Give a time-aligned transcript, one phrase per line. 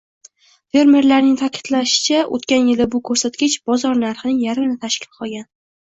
[0.75, 5.47] fermerlarning ta’kidlashicha, o‘tgan yil bu ko‘rsatkich bozor narxining yarmini tashkil qilgan.